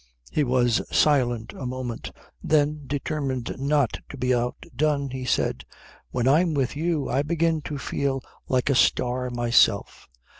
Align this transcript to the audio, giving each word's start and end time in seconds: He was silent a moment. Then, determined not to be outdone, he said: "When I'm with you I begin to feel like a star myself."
He 0.31 0.43
was 0.43 0.81
silent 0.91 1.53
a 1.53 1.67
moment. 1.67 2.11
Then, 2.43 2.85
determined 2.87 3.55
not 3.59 3.99
to 4.09 4.17
be 4.17 4.33
outdone, 4.33 5.11
he 5.11 5.25
said: 5.25 5.63
"When 6.09 6.27
I'm 6.27 6.55
with 6.55 6.75
you 6.75 7.07
I 7.07 7.21
begin 7.21 7.61
to 7.69 7.77
feel 7.77 8.23
like 8.49 8.71
a 8.71 8.73
star 8.75 9.29
myself." 9.29 10.07